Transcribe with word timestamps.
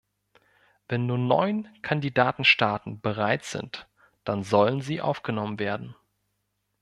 Wenn 0.89 1.05
nur 1.05 1.19
neun 1.19 1.67
Kandidatenstaaten 1.83 3.01
bereit 3.01 3.45
sind, 3.45 3.87
dann 4.23 4.41
sollen 4.41 4.81
sie 4.81 4.99
aufgenommen 4.99 5.59
werden. 5.59 5.93